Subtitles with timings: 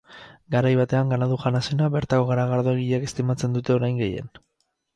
[0.53, 4.35] Garai batean ganadu-jana zena, bertako garagardo egileek estimatzen dute orain gehien.